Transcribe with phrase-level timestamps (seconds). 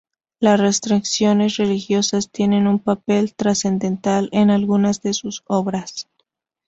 [0.39, 6.07] Las restricciones religiosas tienen un papel trascendental en algunas de sus obras.